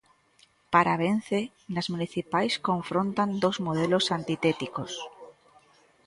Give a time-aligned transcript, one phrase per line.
[0.73, 1.39] Para Vence,
[1.73, 4.91] nas municipais confrontan dous modelos antitéticos.